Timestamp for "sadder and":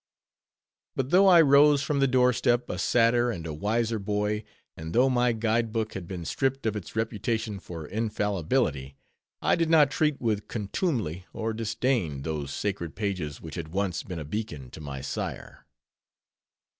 2.79-3.45